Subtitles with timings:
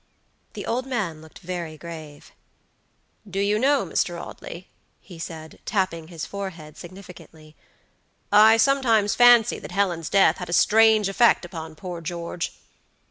[0.53, 2.31] The old man looked very grave.
[3.29, 4.19] "Do you know, Mr.
[4.19, 4.67] Audley,"
[4.99, 7.55] he said, tapping his forehead significantly,
[8.31, 12.51] "I sometimes fancy that Helen's death had a strange effect upon poor George."